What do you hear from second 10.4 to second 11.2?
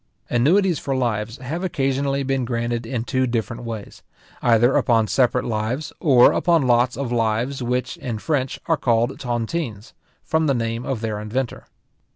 the name of their